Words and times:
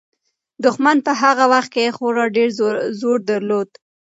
دښمن 0.63 0.97
په 1.05 1.11
هغه 1.21 1.45
وخت 1.53 1.69
کې 1.75 1.95
خورا 1.95 2.25
ډېر 2.35 2.49
زور 2.99 3.17
درلود. 3.29 3.69